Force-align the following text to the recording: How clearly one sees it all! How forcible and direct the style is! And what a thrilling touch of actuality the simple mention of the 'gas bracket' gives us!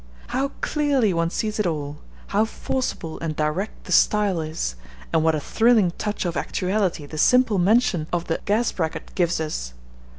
How 0.29 0.47
clearly 0.61 1.13
one 1.13 1.29
sees 1.29 1.59
it 1.59 1.67
all! 1.67 1.97
How 2.29 2.43
forcible 2.43 3.19
and 3.19 3.35
direct 3.35 3.83
the 3.83 3.91
style 3.91 4.41
is! 4.41 4.75
And 5.13 5.23
what 5.23 5.35
a 5.35 5.39
thrilling 5.39 5.91
touch 5.99 6.25
of 6.25 6.35
actuality 6.35 7.05
the 7.05 7.19
simple 7.19 7.59
mention 7.59 8.07
of 8.11 8.25
the 8.25 8.39
'gas 8.45 8.71
bracket' 8.71 9.13
gives 9.13 9.39
us! 9.39 9.75